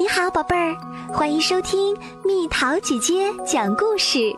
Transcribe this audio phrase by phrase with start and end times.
[0.00, 0.76] 你好，宝贝儿，
[1.12, 1.92] 欢迎收听
[2.24, 4.32] 蜜桃姐姐讲故事。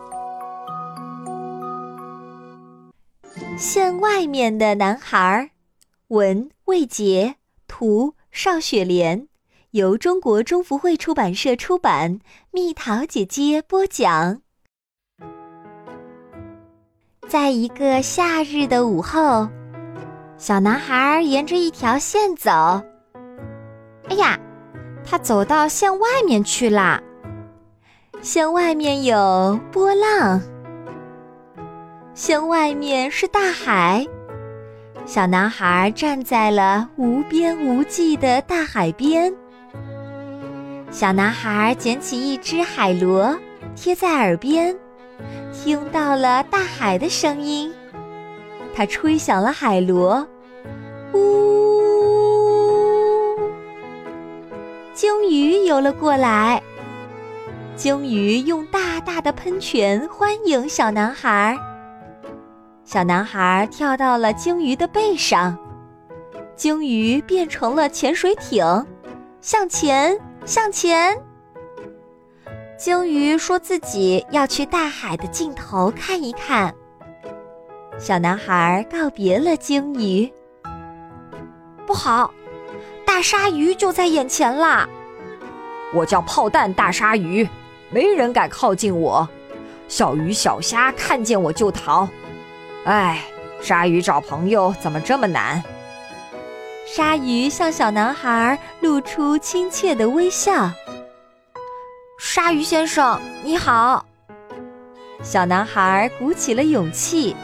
[3.59, 5.51] 县外面的男孩，
[6.09, 7.35] 文魏杰，
[7.69, 9.29] 图邵雪莲，
[9.73, 12.21] 由中国中福会出版社出版。
[12.51, 14.41] 蜜桃姐姐播讲。
[17.29, 19.47] 在一个夏日的午后，
[20.39, 22.51] 小男孩沿着一条线走。
[24.09, 24.41] 哎呀！
[25.11, 27.03] 他走到线外面去啦。
[28.23, 30.41] 线外面有波浪，
[32.15, 34.07] 线外面是大海。
[35.05, 39.35] 小男孩站在了无边无际的大海边。
[40.93, 43.37] 小男孩捡起一只海螺，
[43.75, 44.77] 贴在耳边，
[45.53, 47.73] 听到了大海的声音。
[48.73, 50.25] 他吹响了海螺，
[51.15, 51.80] 呜。
[54.93, 56.61] 鲸鱼游了过来，
[57.77, 61.57] 鲸鱼用大大的喷泉欢迎小男孩。
[62.85, 65.57] 小男孩跳到了鲸鱼的背上，
[66.57, 68.85] 鲸鱼变成了潜水艇，
[69.41, 71.17] 向前，向前。
[72.77, 76.75] 鲸鱼说自己要去大海的尽头看一看。
[77.97, 80.31] 小男孩告别了鲸鱼，
[81.87, 82.35] 不好。
[83.13, 84.89] 大鲨鱼就在眼前啦！
[85.93, 87.47] 我叫炮弹大鲨鱼，
[87.91, 89.29] 没人敢靠近我。
[89.89, 92.09] 小鱼小虾看见我就逃。
[92.85, 93.25] 哎，
[93.61, 95.61] 鲨鱼找朋友怎么这么难？
[96.87, 100.71] 鲨鱼向小男孩露出亲切的微笑。
[102.17, 104.07] 鲨鱼先生，你好。
[105.21, 107.35] 小男孩鼓起了勇气。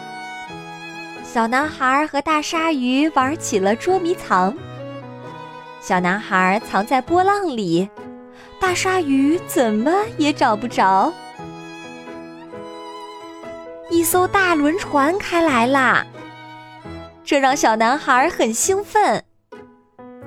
[1.25, 4.57] 小男孩和大鲨鱼玩起了捉迷藏。
[5.87, 7.89] 小男孩藏在波浪里，
[8.61, 11.13] 大鲨鱼怎么也找不着。
[13.89, 16.05] 一艘大轮船开来啦，
[17.23, 19.23] 这让小男孩很兴奋。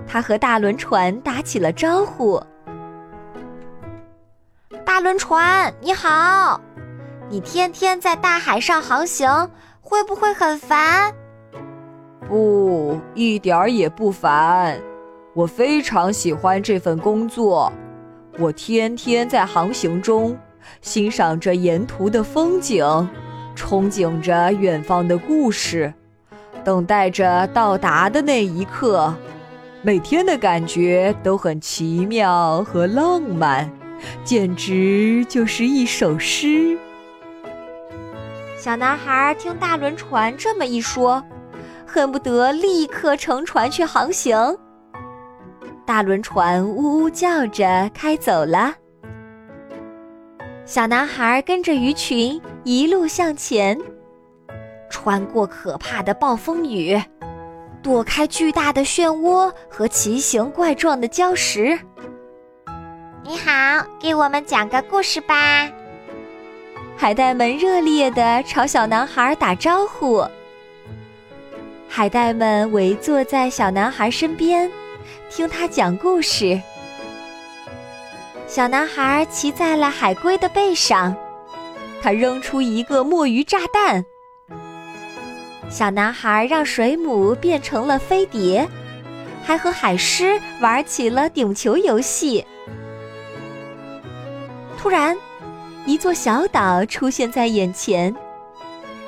[0.07, 2.41] 他和大轮船打起了招呼
[4.85, 6.61] ：“大轮船，你好！
[7.27, 9.51] 你天天在大海上航行，
[9.81, 11.13] 会不会很烦
[12.29, 14.79] ？”“不，一点儿也不烦。”
[15.33, 17.71] 我非常喜欢这份工作，
[18.39, 20.37] 我天天在航行中
[20.81, 22.83] 欣赏着沿途的风景，
[23.55, 25.93] 憧憬着远方的故事，
[26.63, 29.13] 等待着到达的那一刻。
[29.81, 33.71] 每天的感觉都很奇妙和浪漫，
[34.25, 36.77] 简直就是一首诗。
[38.57, 41.23] 小男孩听大轮船这么一说，
[41.85, 44.35] 恨不得立刻乘船去航行。
[45.89, 48.75] 大轮船呜呜叫着开走了。
[50.63, 53.75] 小男孩跟着鱼群一路向前，
[54.87, 57.01] 穿过可怕的暴风雨，
[57.81, 61.79] 躲开巨大的漩涡和奇形怪状的礁石。
[63.23, 65.67] 你好，给我们讲个故事吧！
[66.95, 70.23] 海带们热烈地朝小男孩打招呼。
[71.87, 74.71] 海带们围坐在小男孩身边。
[75.29, 76.59] 听他讲故事。
[78.47, 81.15] 小男孩骑在了海龟的背上，
[82.01, 84.03] 他扔出一个墨鱼炸弹。
[85.69, 88.67] 小男孩让水母变成了飞碟，
[89.43, 92.43] 还和海狮玩起了顶球游戏。
[94.79, 95.15] 突然，
[95.85, 98.15] 一座小岛出现在眼前，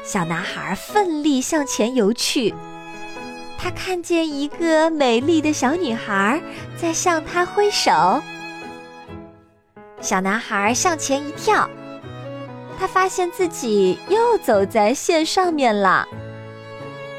[0.03, 2.53] 小男孩奋力向前游去。
[3.61, 6.41] 他看见一个美丽的小女孩
[6.75, 7.91] 在向他挥手。
[10.01, 11.69] 小男孩向前一跳，
[12.79, 16.07] 他发现自己又走在线上面了。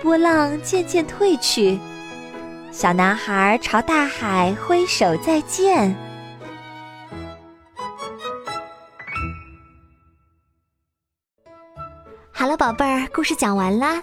[0.03, 1.79] 波浪渐渐退去，
[2.73, 5.95] 小男孩朝大海挥手再见。
[12.33, 14.03] 好了，宝贝儿，故事讲完啦。